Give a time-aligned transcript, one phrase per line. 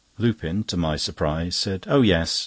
[0.17, 2.31] Lupin, to my surprise, said: "Oh yes.